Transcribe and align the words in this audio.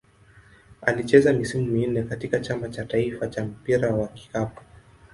Alicheza 0.81 1.33
misimu 1.33 1.65
minne 1.67 2.03
katika 2.03 2.39
Chama 2.39 2.69
cha 2.69 2.85
taifa 2.85 3.27
cha 3.27 3.45
mpira 3.45 3.93
wa 3.95 4.07
kikapu. 4.07 4.61